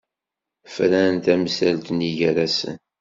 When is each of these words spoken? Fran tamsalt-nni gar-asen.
Fran 0.73 1.15
tamsalt-nni 1.25 2.11
gar-asen. 2.17 2.77